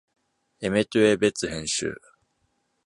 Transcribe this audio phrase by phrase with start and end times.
[0.61, 1.93] エメット・ A・ベッツ編集。